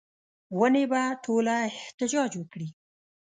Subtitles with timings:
[0.57, 2.67] ونې به ټوله احتجاج وکړي